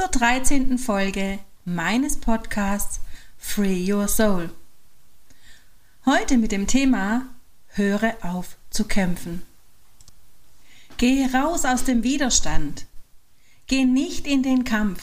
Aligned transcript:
Zur 0.00 0.08
13. 0.08 0.78
Folge 0.78 1.40
meines 1.66 2.16
Podcasts 2.16 3.00
Free 3.36 3.92
Your 3.92 4.08
Soul. 4.08 4.48
Heute 6.06 6.38
mit 6.38 6.52
dem 6.52 6.66
Thema 6.66 7.26
Höre 7.66 8.16
auf 8.22 8.56
zu 8.70 8.84
kämpfen. 8.84 9.42
Gehe 10.96 11.30
raus 11.34 11.66
aus 11.66 11.84
dem 11.84 12.02
Widerstand. 12.02 12.86
Geh 13.66 13.84
nicht 13.84 14.26
in 14.26 14.42
den 14.42 14.64
Kampf. 14.64 15.02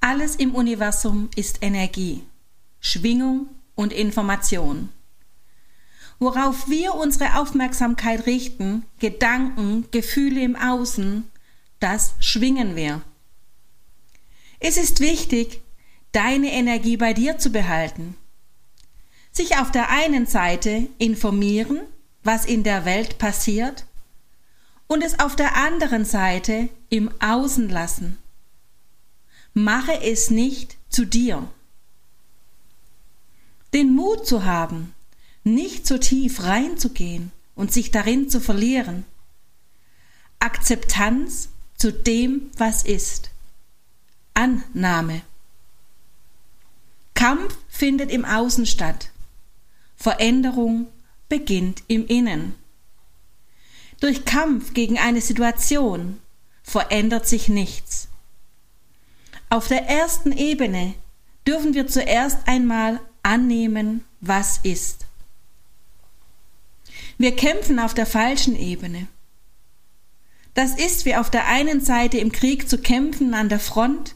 Alles 0.00 0.34
im 0.34 0.52
Universum 0.52 1.30
ist 1.36 1.62
Energie, 1.62 2.24
Schwingung 2.80 3.46
und 3.76 3.92
Information. 3.92 4.88
Worauf 6.18 6.68
wir 6.68 6.96
unsere 6.96 7.38
Aufmerksamkeit 7.38 8.26
richten, 8.26 8.84
Gedanken, 8.98 9.86
Gefühle 9.92 10.42
im 10.42 10.56
Außen, 10.56 11.30
das 11.78 12.16
schwingen 12.18 12.74
wir. 12.74 13.02
Es 14.68 14.76
ist 14.76 14.98
wichtig, 14.98 15.60
deine 16.10 16.50
Energie 16.50 16.96
bei 16.96 17.12
dir 17.12 17.38
zu 17.38 17.50
behalten. 17.50 18.16
Sich 19.30 19.58
auf 19.58 19.70
der 19.70 19.90
einen 19.90 20.26
Seite 20.26 20.88
informieren, 20.98 21.82
was 22.24 22.44
in 22.44 22.64
der 22.64 22.84
Welt 22.84 23.18
passiert, 23.18 23.86
und 24.88 25.04
es 25.04 25.20
auf 25.20 25.36
der 25.36 25.54
anderen 25.54 26.04
Seite 26.04 26.68
im 26.88 27.12
Außen 27.20 27.68
lassen. 27.68 28.18
Mache 29.54 30.02
es 30.02 30.30
nicht 30.30 30.76
zu 30.88 31.04
dir. 31.04 31.48
Den 33.72 33.94
Mut 33.94 34.26
zu 34.26 34.44
haben, 34.44 34.94
nicht 35.44 35.86
so 35.86 35.96
tief 35.96 36.42
reinzugehen 36.42 37.30
und 37.54 37.72
sich 37.72 37.92
darin 37.92 38.28
zu 38.28 38.40
verlieren. 38.40 39.04
Akzeptanz 40.40 41.50
zu 41.76 41.92
dem, 41.92 42.50
was 42.56 42.82
ist. 42.82 43.30
Annahme. 44.36 45.22
Kampf 47.14 47.56
findet 47.68 48.10
im 48.10 48.24
Außen 48.24 48.66
statt. 48.66 49.10
Veränderung 49.96 50.86
beginnt 51.28 51.82
im 51.88 52.06
Innen. 52.06 52.54
Durch 54.00 54.26
Kampf 54.26 54.74
gegen 54.74 54.98
eine 54.98 55.22
Situation 55.22 56.20
verändert 56.62 57.26
sich 57.26 57.48
nichts. 57.48 58.08
Auf 59.48 59.68
der 59.68 59.88
ersten 59.88 60.32
Ebene 60.32 60.94
dürfen 61.46 61.72
wir 61.72 61.86
zuerst 61.86 62.46
einmal 62.46 63.00
annehmen, 63.22 64.04
was 64.20 64.58
ist. 64.62 65.06
Wir 67.16 67.34
kämpfen 67.34 67.78
auf 67.78 67.94
der 67.94 68.06
falschen 68.06 68.56
Ebene. 68.56 69.06
Das 70.52 70.78
ist 70.78 71.06
wie 71.06 71.14
auf 71.14 71.30
der 71.30 71.46
einen 71.46 71.80
Seite 71.80 72.18
im 72.18 72.32
Krieg 72.32 72.68
zu 72.68 72.78
kämpfen 72.78 73.32
an 73.32 73.48
der 73.48 73.60
Front 73.60 74.15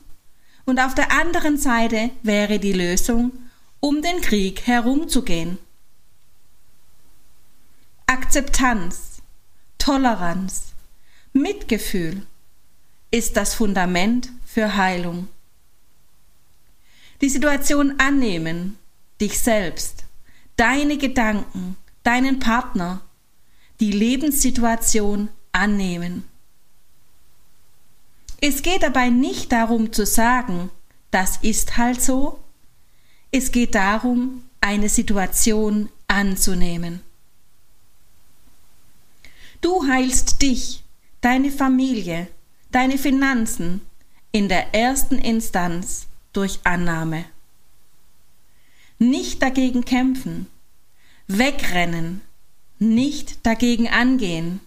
und 0.65 0.81
auf 0.81 0.95
der 0.95 1.13
anderen 1.13 1.57
Seite 1.59 2.11
wäre 2.23 2.59
die 2.59 2.73
Lösung, 2.73 3.33
um 3.81 4.03
den 4.03 4.21
Krieg 4.21 4.67
herumzugehen. 4.67 5.59
Akzeptanz, 8.07 9.23
Toleranz, 9.79 10.73
Mitgefühl 11.33 12.27
ist 13.11 13.37
das 13.37 13.55
Fundament 13.55 14.31
für 14.45 14.77
Heilung. 14.77 15.29
Die 17.21 17.29
Situation 17.29 17.95
annehmen, 17.99 18.79
dich 19.21 19.39
selbst, 19.39 20.05
deine 20.57 20.99
Gedanken, 20.99 21.77
deinen 22.03 22.39
Partner, 22.39 23.03
die 23.79 23.93
Lebenssituation 23.93 25.29
annehmen. 25.53 26.25
Es 28.41 28.63
geht 28.63 28.83
dabei 28.83 29.11
nicht 29.11 29.53
darum 29.53 29.93
zu 29.93 30.07
sagen, 30.07 30.71
das 31.11 31.39
ist 31.43 31.77
halt 31.77 32.01
so. 32.01 32.41
Es 33.31 33.53
geht 33.53 33.75
darum, 33.75 34.45
eine 34.61 34.89
Situation 34.89 35.91
anzunehmen. 36.09 37.03
Du 39.61 39.87
heilst 39.87 40.41
dich, 40.41 40.83
deine 41.21 41.51
Familie, 41.51 42.29
deine 42.73 42.97
Finanzen 42.97 43.83
in 44.33 44.49
der 44.49 44.75
ersten 44.75 45.17
Instanz 45.17 46.07
durch 46.33 46.61
Annahme. 46.65 47.25
Nicht 48.99 49.43
dagegen 49.43 49.85
kämpfen, 49.85 50.47
wegrennen, 51.27 52.23
nicht 52.79 53.45
dagegen 53.45 53.89
angehen. 53.89 54.61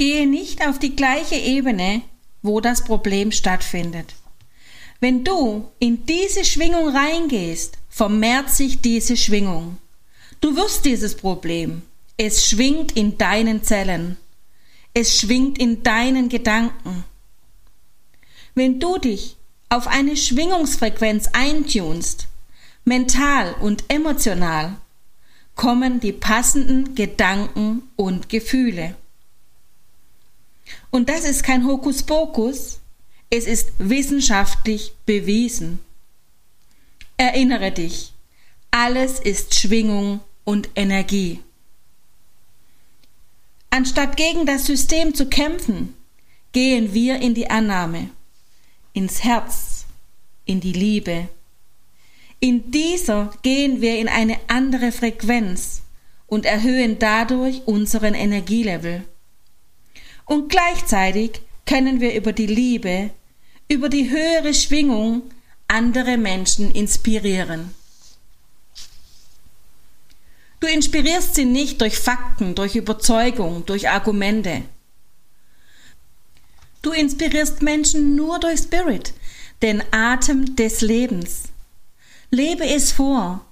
Gehe 0.00 0.26
nicht 0.26 0.66
auf 0.66 0.78
die 0.78 0.96
gleiche 0.96 1.34
Ebene, 1.34 2.00
wo 2.40 2.62
das 2.62 2.84
Problem 2.84 3.32
stattfindet. 3.32 4.14
Wenn 4.98 5.24
du 5.24 5.70
in 5.78 6.06
diese 6.06 6.42
Schwingung 6.42 6.88
reingehst, 6.88 7.76
vermehrt 7.90 8.48
sich 8.48 8.80
diese 8.80 9.18
Schwingung. 9.18 9.76
Du 10.40 10.56
wirst 10.56 10.86
dieses 10.86 11.14
Problem. 11.14 11.82
Es 12.16 12.48
schwingt 12.48 12.96
in 12.96 13.18
deinen 13.18 13.62
Zellen. 13.62 14.16
Es 14.94 15.18
schwingt 15.18 15.58
in 15.58 15.82
deinen 15.82 16.30
Gedanken. 16.30 17.04
Wenn 18.54 18.80
du 18.80 18.96
dich 18.96 19.36
auf 19.68 19.86
eine 19.86 20.16
Schwingungsfrequenz 20.16 21.28
eintunst, 21.34 22.26
mental 22.86 23.52
und 23.60 23.84
emotional, 23.88 24.78
kommen 25.56 26.00
die 26.00 26.12
passenden 26.12 26.94
Gedanken 26.94 27.82
und 27.96 28.30
Gefühle. 28.30 28.96
Und 30.90 31.08
das 31.08 31.24
ist 31.24 31.42
kein 31.42 31.66
Hokuspokus, 31.66 32.80
es 33.30 33.46
ist 33.46 33.72
wissenschaftlich 33.78 34.92
bewiesen. 35.06 35.78
Erinnere 37.16 37.70
dich, 37.70 38.12
alles 38.70 39.20
ist 39.20 39.54
Schwingung 39.54 40.20
und 40.44 40.68
Energie. 40.74 41.40
Anstatt 43.70 44.16
gegen 44.16 44.46
das 44.46 44.66
System 44.66 45.14
zu 45.14 45.26
kämpfen, 45.26 45.94
gehen 46.52 46.92
wir 46.92 47.20
in 47.20 47.34
die 47.34 47.50
Annahme, 47.50 48.10
ins 48.92 49.22
Herz, 49.22 49.84
in 50.44 50.60
die 50.60 50.72
Liebe, 50.72 51.28
in 52.42 52.70
dieser 52.70 53.30
gehen 53.42 53.82
wir 53.82 53.98
in 53.98 54.08
eine 54.08 54.38
andere 54.48 54.92
Frequenz 54.92 55.82
und 56.26 56.46
erhöhen 56.46 56.98
dadurch 56.98 57.62
unseren 57.66 58.14
Energielevel. 58.14 59.04
Und 60.30 60.48
gleichzeitig 60.48 61.40
können 61.66 62.00
wir 62.00 62.14
über 62.14 62.32
die 62.32 62.46
Liebe, 62.46 63.10
über 63.66 63.88
die 63.88 64.10
höhere 64.10 64.54
Schwingung 64.54 65.22
andere 65.66 66.18
Menschen 66.18 66.70
inspirieren. 66.70 67.74
Du 70.60 70.68
inspirierst 70.68 71.34
sie 71.34 71.46
nicht 71.46 71.80
durch 71.80 71.98
Fakten, 71.98 72.54
durch 72.54 72.76
Überzeugung, 72.76 73.66
durch 73.66 73.88
Argumente. 73.88 74.62
Du 76.82 76.92
inspirierst 76.92 77.60
Menschen 77.60 78.14
nur 78.14 78.38
durch 78.38 78.60
Spirit, 78.60 79.12
den 79.62 79.82
Atem 79.90 80.54
des 80.54 80.80
Lebens. 80.80 81.48
Lebe 82.30 82.68
es 82.68 82.92
vor. 82.92 83.44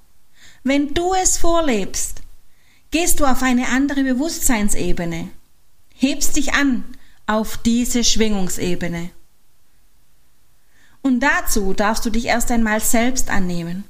Wenn 0.62 0.94
du 0.94 1.12
es 1.14 1.38
vorlebst, 1.38 2.22
gehst 2.92 3.19
du 3.19 3.25
auf 3.25 3.42
eine 3.42 3.66
andere 3.66 4.04
Bewusstseinsebene, 4.04 5.30
hebst 5.98 6.36
dich 6.36 6.54
an 6.54 6.84
auf 7.26 7.58
diese 7.58 8.02
Schwingungsebene. 8.02 9.10
Und 11.02 11.20
dazu 11.20 11.74
darfst 11.74 12.06
du 12.06 12.10
dich 12.10 12.24
erst 12.24 12.50
einmal 12.50 12.80
selbst 12.80 13.30
annehmen. 13.30 13.84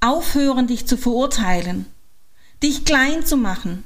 Aufhören, 0.00 0.66
dich 0.66 0.86
zu 0.86 0.96
verurteilen, 0.96 1.86
dich 2.62 2.84
klein 2.84 3.24
zu 3.24 3.36
machen, 3.36 3.84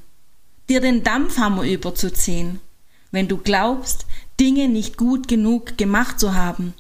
dir 0.69 0.81
den 0.81 1.05
Dampfhammer 1.05 1.63
überzuziehen, 1.63 2.61
wenn 3.13 3.29
du 3.29 3.39
glaubst, 3.39 4.07
Dinge 4.41 4.69
nicht 4.69 4.97
gut 4.97 5.29
genug 5.29 5.79
gemacht 5.79 6.19
zu 6.19 6.35
haben 6.35 6.75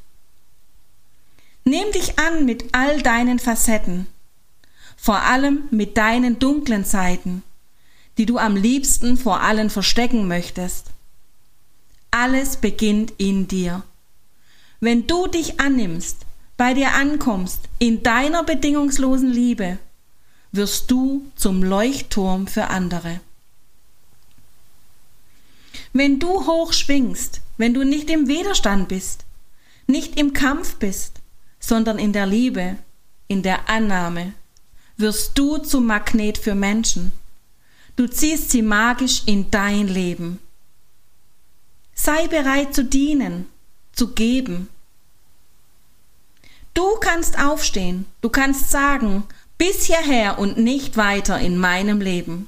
Nimm 1.64 1.92
dich 1.92 2.18
an 2.18 2.44
mit 2.44 2.74
all 2.74 3.02
deinen 3.02 3.38
Facetten, 3.38 4.08
vor 4.96 5.22
allem 5.22 5.68
mit 5.70 5.96
deinen 5.96 6.40
dunklen 6.40 6.84
Seiten, 6.84 7.44
die 8.18 8.26
du 8.26 8.38
am 8.38 8.56
liebsten 8.56 9.16
vor 9.16 9.40
allen 9.40 9.70
verstecken 9.70 10.28
möchtest. 10.28 10.86
Alles 12.10 12.56
beginnt 12.56 13.14
in 13.16 13.48
dir. 13.48 13.82
Wenn 14.80 15.06
du 15.06 15.26
dich 15.26 15.60
annimmst, 15.60 16.26
bei 16.56 16.74
dir 16.74 16.92
ankommst, 16.92 17.60
in 17.78 18.02
deiner 18.02 18.42
bedingungslosen 18.44 19.30
Liebe, 19.30 19.78
wirst 20.52 20.90
du 20.90 21.24
zum 21.34 21.62
Leuchtturm 21.62 22.46
für 22.46 22.68
andere. 22.68 23.20
Wenn 25.94 26.18
du 26.18 26.46
hoch 26.46 26.72
schwingst, 26.72 27.40
wenn 27.56 27.74
du 27.74 27.84
nicht 27.84 28.10
im 28.10 28.28
Widerstand 28.28 28.88
bist, 28.88 29.24
nicht 29.86 30.18
im 30.18 30.32
Kampf 30.32 30.76
bist, 30.76 31.20
sondern 31.58 31.98
in 31.98 32.12
der 32.12 32.26
Liebe, 32.26 32.76
in 33.28 33.42
der 33.42 33.68
Annahme, 33.68 34.34
wirst 34.96 35.38
du 35.38 35.58
zum 35.58 35.86
Magnet 35.86 36.38
für 36.38 36.54
Menschen. 36.54 37.12
Du 37.96 38.06
ziehst 38.06 38.50
sie 38.50 38.62
magisch 38.62 39.22
in 39.26 39.50
dein 39.50 39.86
Leben. 39.86 40.38
Sei 41.94 42.26
bereit 42.28 42.74
zu 42.74 42.84
dienen, 42.84 43.46
zu 43.92 44.12
geben. 44.12 44.68
Du 46.74 46.96
kannst 47.00 47.38
aufstehen, 47.38 48.06
du 48.22 48.30
kannst 48.30 48.70
sagen, 48.70 49.24
bis 49.58 49.84
hierher 49.84 50.38
und 50.38 50.56
nicht 50.56 50.96
weiter 50.96 51.38
in 51.38 51.58
meinem 51.58 52.00
Leben. 52.00 52.46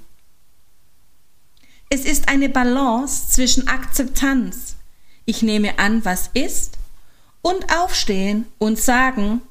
Es 1.91 2.07
ist 2.07 2.29
eine 2.29 2.49
Balance 2.49 3.29
zwischen 3.31 3.69
Akzeptanz, 3.69 4.77
ich 5.27 5.43
nehme 5.43 5.79
an, 5.79 6.05
was 6.05 6.31
ist, 6.33 6.79
und 7.43 7.71
aufstehen 7.73 8.47
und 8.59 8.79
sagen, 8.79 9.43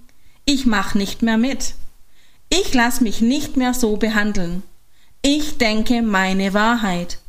ich 0.45 0.65
mach 0.65 0.95
nicht 0.95 1.21
mehr 1.21 1.37
mit. 1.37 1.75
Ich 2.49 2.73
lass 2.73 2.99
mich 2.99 3.21
nicht 3.21 3.55
mehr 3.55 3.73
so 3.73 3.97
behandeln. 3.97 4.63
Ich 5.25 5.57
denke 5.57 6.01
meine 6.01 6.53
Wahrheit. 6.53 7.19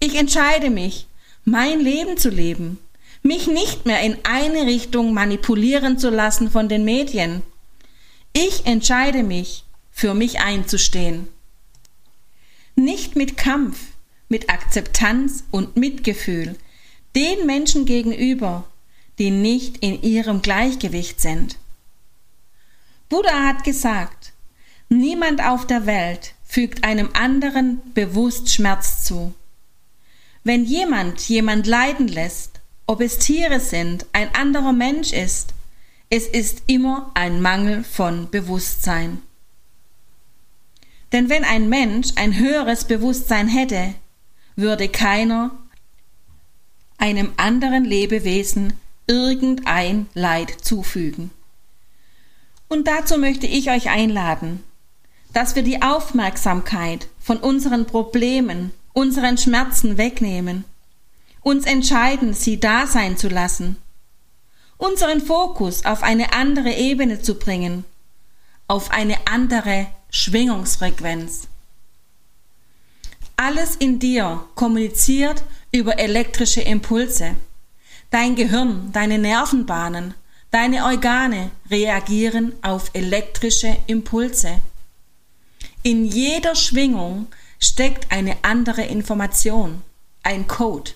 Ich 0.00 0.16
entscheide 0.16 0.70
mich, 0.70 1.06
mein 1.44 1.80
Leben 1.80 2.16
zu 2.16 2.30
leben, 2.30 2.78
mich 3.22 3.46
nicht 3.46 3.84
mehr 3.84 4.00
in 4.00 4.16
eine 4.22 4.64
Richtung 4.64 5.12
manipulieren 5.12 5.98
zu 5.98 6.08
lassen 6.08 6.50
von 6.50 6.70
den 6.70 6.86
Medien. 6.86 7.42
Ich 8.32 8.64
entscheide 8.64 9.22
mich, 9.22 9.64
für 9.90 10.14
mich 10.14 10.40
einzustehen. 10.40 11.28
Nicht 12.74 13.16
mit 13.16 13.36
Kampf, 13.36 13.78
mit 14.30 14.48
Akzeptanz 14.48 15.44
und 15.50 15.76
Mitgefühl 15.76 16.56
den 17.14 17.44
Menschen 17.44 17.84
gegenüber, 17.84 18.64
die 19.18 19.30
nicht 19.30 19.76
in 19.84 20.00
ihrem 20.00 20.40
Gleichgewicht 20.40 21.20
sind. 21.20 21.58
Buddha 23.10 23.46
hat 23.46 23.62
gesagt, 23.62 24.32
niemand 24.88 25.44
auf 25.44 25.66
der 25.66 25.84
Welt 25.84 26.32
fügt 26.52 26.84
einem 26.84 27.08
anderen 27.14 27.80
bewusst 27.94 28.52
Schmerz 28.52 29.04
zu. 29.04 29.32
Wenn 30.44 30.66
jemand 30.66 31.18
jemand 31.22 31.66
leiden 31.66 32.08
lässt, 32.08 32.60
ob 32.84 33.00
es 33.00 33.16
Tiere 33.16 33.58
sind, 33.58 34.04
ein 34.12 34.34
anderer 34.34 34.74
Mensch 34.74 35.14
ist, 35.14 35.54
es 36.10 36.26
ist 36.26 36.64
immer 36.66 37.10
ein 37.14 37.40
Mangel 37.40 37.82
von 37.82 38.28
Bewusstsein. 38.30 39.22
Denn 41.12 41.30
wenn 41.30 41.44
ein 41.44 41.70
Mensch 41.70 42.08
ein 42.16 42.38
höheres 42.38 42.84
Bewusstsein 42.84 43.48
hätte, 43.48 43.94
würde 44.54 44.90
keiner 44.90 45.52
einem 46.98 47.32
anderen 47.38 47.86
Lebewesen 47.86 48.74
irgendein 49.06 50.06
Leid 50.12 50.50
zufügen. 50.60 51.30
Und 52.68 52.88
dazu 52.88 53.16
möchte 53.16 53.46
ich 53.46 53.70
euch 53.70 53.88
einladen, 53.88 54.62
dass 55.32 55.54
wir 55.54 55.62
die 55.62 55.82
Aufmerksamkeit 55.82 57.08
von 57.20 57.38
unseren 57.38 57.86
Problemen, 57.86 58.72
unseren 58.92 59.38
Schmerzen 59.38 59.96
wegnehmen, 59.96 60.64
uns 61.40 61.64
entscheiden, 61.66 62.34
sie 62.34 62.60
da 62.60 62.86
sein 62.86 63.16
zu 63.16 63.28
lassen, 63.28 63.76
unseren 64.76 65.20
Fokus 65.20 65.84
auf 65.84 66.02
eine 66.02 66.32
andere 66.32 66.72
Ebene 66.72 67.20
zu 67.20 67.36
bringen, 67.36 67.84
auf 68.68 68.90
eine 68.90 69.16
andere 69.26 69.86
Schwingungsfrequenz. 70.10 71.48
Alles 73.36 73.76
in 73.76 73.98
dir 73.98 74.44
kommuniziert 74.54 75.42
über 75.72 75.98
elektrische 75.98 76.60
Impulse. 76.60 77.34
Dein 78.10 78.36
Gehirn, 78.36 78.90
deine 78.92 79.18
Nervenbahnen, 79.18 80.14
deine 80.50 80.84
Organe 80.84 81.50
reagieren 81.70 82.52
auf 82.62 82.90
elektrische 82.92 83.76
Impulse. 83.86 84.60
In 85.84 86.04
jeder 86.04 86.54
Schwingung 86.54 87.26
steckt 87.58 88.12
eine 88.12 88.36
andere 88.42 88.82
Information, 88.82 89.82
ein 90.22 90.46
Code. 90.46 90.92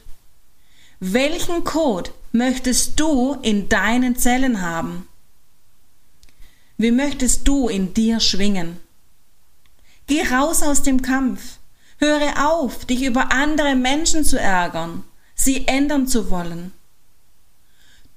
Welchen 1.01 1.65
Code 1.65 2.13
möchtest 2.31 3.01
du 3.01 3.35
in 3.43 3.69
deinen 3.69 4.17
Zellen 4.17 4.61
haben? 4.61 5.09
Wie 6.77 6.93
möchtest 6.93 7.49
du 7.49 7.69
in 7.69 7.95
dir 7.95 8.21
schwingen? 8.21 8.79
Geh 10.07 10.23
raus 10.23 10.63
aus 10.63 10.83
dem 10.83 11.03
Kampf. 11.03 11.59
Höre 11.99 12.49
auf, 12.49 12.85
dich 12.85 13.03
über 13.03 13.33
andere 13.33 13.75
Menschen 13.75 14.23
zu 14.25 14.39
ärgern, 14.39 15.03
sie 15.35 15.67
ändern 15.67 16.07
zu 16.07 16.31
wollen. 16.31 16.73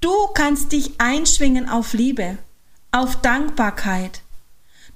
Du 0.01 0.13
kannst 0.35 0.71
dich 0.71 0.91
einschwingen 0.99 1.67
auf 1.67 1.93
Liebe, 1.93 2.37
auf 2.91 3.15
Dankbarkeit, 3.21 4.21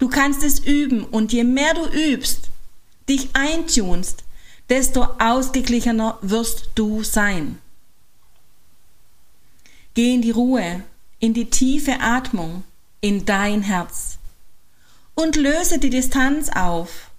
Du 0.04 0.10
kannst 0.10 0.44
es 0.44 0.60
üben 0.60 1.06
und 1.06 1.32
je 1.32 1.46
mehr 1.46 1.74
du 1.76 1.86
übst, 1.86 2.50
dich 3.08 3.30
eintunst, 3.32 4.26
desto 4.68 5.08
ausgeglichener 5.18 6.20
wirst 6.22 6.72
du 6.76 7.04
sein. 7.04 7.58
Geh 9.94 10.14
in 10.14 10.22
die 10.22 10.32
Ruhe, 10.32 10.84
in 11.20 11.34
die 11.34 11.50
tiefe 11.50 12.02
Atmung, 12.02 12.66
in 13.00 13.24
dein 13.24 13.62
Herz 13.62 14.18
und 15.16 15.38
löse 15.38 15.80
die 15.80 15.90
Distanz 15.90 16.50
auf, 16.50 17.10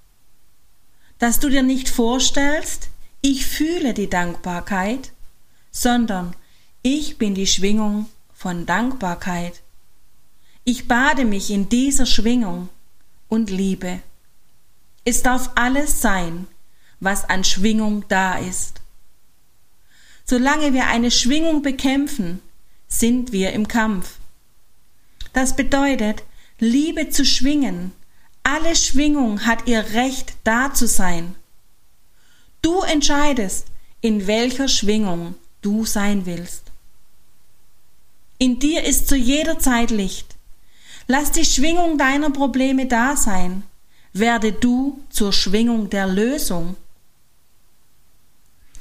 dass 1.19 1.40
du 1.40 1.48
dir 1.48 1.62
nicht 1.62 1.88
vorstellst, 1.88 2.90
ich 3.22 3.46
fühle 3.46 3.94
die 3.94 4.10
Dankbarkeit, 4.10 5.10
sondern 5.70 6.36
ich 6.82 7.16
bin 7.16 7.34
die 7.34 7.46
Schwingung 7.46 8.10
von 8.34 8.66
Dankbarkeit. 8.66 9.62
Ich 10.64 10.86
bade 10.86 11.25
mich 11.25 11.50
in 11.50 11.70
dieser 11.70 12.04
Schwingung 12.04 12.69
und 13.34 13.50
Liebe. 13.50 14.00
Es 15.04 15.22
darf 15.22 15.50
alles 15.56 16.00
sein, 16.00 16.46
was 17.00 17.28
an 17.28 17.44
Schwingung 17.44 18.04
da 18.08 18.38
ist. 18.38 18.81
Solange 20.25 20.72
wir 20.72 20.86
eine 20.86 21.10
Schwingung 21.10 21.60
bekämpfen, 21.60 22.41
sind 22.88 23.32
wir 23.32 23.53
im 23.53 23.69
Kampf. 23.69 24.17
Das 25.32 25.56
bedeutet, 25.56 26.22
Liebe 26.60 27.10
zu 27.10 27.24
schwingen. 27.24 27.93
Alle 28.44 28.76
Schwingung 28.76 29.44
hat 29.44 29.67
ihr 29.67 29.84
Recht 29.94 30.34
da 30.44 30.72
zu 30.72 30.86
sein. 30.86 31.34
Du 32.62 32.81
entscheidest, 32.82 33.67
in 34.00 34.26
welcher 34.26 34.69
Schwingung 34.69 35.34
du 35.60 35.84
sein 35.84 36.24
willst. 36.24 36.62
In 38.38 38.60
dir 38.60 38.84
ist 38.84 39.08
zu 39.08 39.17
jeder 39.17 39.58
Zeit 39.58 39.91
Licht. 39.91 40.33
Lass 41.06 41.32
die 41.32 41.44
Schwingung 41.44 41.99
deiner 41.99 42.31
Probleme 42.31 42.87
da 42.87 43.17
sein. 43.17 43.65
Werde 44.13 44.53
du 44.53 45.03
zur 45.11 45.32
Schwingung 45.32 45.91
der 45.91 46.06
Lösung. 46.06 46.77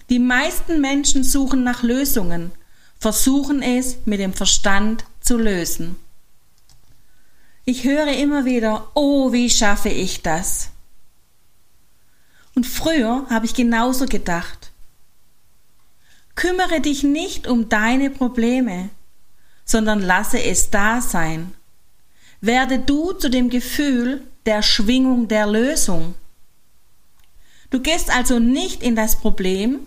Die 0.09 0.19
meisten 0.19 0.79
Menschen 0.79 1.23
suchen 1.23 1.63
nach 1.63 1.83
Lösungen, 1.83 2.51
versuchen 2.99 3.61
es 3.61 3.97
mit 4.05 4.19
dem 4.19 4.33
Verstand 4.33 5.05
zu 5.21 5.37
lösen. 5.37 5.95
Ich 7.65 7.83
höre 7.83 8.13
immer 8.13 8.45
wieder, 8.45 8.89
oh, 8.93 9.31
wie 9.31 9.49
schaffe 9.49 9.89
ich 9.89 10.21
das? 10.21 10.69
Und 12.55 12.67
früher 12.67 13.25
habe 13.29 13.45
ich 13.45 13.55
genauso 13.55 14.05
gedacht. 14.05 14.71
Kümmere 16.35 16.79
dich 16.81 17.03
nicht 17.03 17.47
um 17.47 17.69
deine 17.69 18.09
Probleme, 18.09 18.89
sondern 19.65 20.01
lasse 20.01 20.41
es 20.41 20.69
da 20.69 21.01
sein 21.01 21.53
werde 22.43 22.77
du 22.77 23.13
zu 23.13 23.29
dem 23.29 23.49
Gefühl 23.49 24.21
der 24.45 24.61
Schwingung 24.61 25.29
der 25.29 25.47
Lösung. 25.47 26.13
Du 27.69 27.79
gehst 27.79 28.13
also 28.13 28.37
nicht 28.37 28.83
in 28.83 28.97
das 28.97 29.15
Problem, 29.15 29.79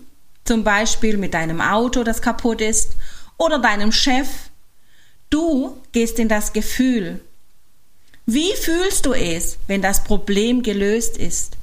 zum 0.43 0.63
Beispiel 0.63 1.17
mit 1.17 1.35
deinem 1.35 1.61
Auto, 1.61 2.03
das 2.03 2.19
kaputt 2.19 2.61
ist, 2.61 2.93
oder 3.37 3.59
deinem 3.59 3.91
Chef. 3.91 4.27
Du 5.29 5.77
gehst 5.91 6.17
in 6.17 6.29
das 6.29 6.51
Gefühl. 6.51 7.21
Wie 8.25 8.51
fühlst 8.55 9.05
du 9.05 9.13
es, 9.13 9.59
wenn 9.67 9.83
das 9.83 10.03
Problem 10.03 10.63
gelöst 10.63 11.15
ist? 11.15 11.57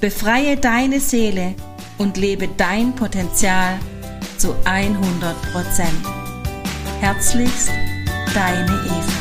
Befreie 0.00 0.56
deine 0.56 1.00
Seele 1.00 1.54
und 1.98 2.16
lebe 2.16 2.48
dein 2.56 2.94
Potenzial 2.94 3.78
zu 4.38 4.54
100 4.64 5.52
Prozent. 5.52 6.06
Herzlichst, 7.00 7.70
deine 8.36 8.70
Eva. 8.84 9.15